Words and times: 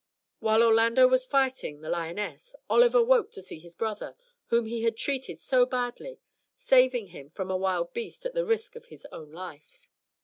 While 0.39 0.63
Orlando 0.63 1.07
was 1.07 1.27
fighting 1.27 1.81
the 1.81 1.89
lioness, 1.91 2.55
Oliver 2.67 3.03
woke 3.03 3.29
to 3.33 3.41
see 3.43 3.59
his 3.59 3.75
brother, 3.75 4.15
whom 4.47 4.65
he 4.65 4.81
had 4.81 4.97
treated 4.97 5.39
so 5.39 5.63
badly, 5.63 6.19
saving 6.55 7.09
him 7.09 7.29
from 7.29 7.51
a 7.51 7.55
wild 7.55 7.93
beast 7.93 8.25
at 8.25 8.33
the 8.33 8.43
risk 8.47 8.75
of 8.75 8.85
his 8.85 9.05
own 9.11 9.31
life. 9.31 9.91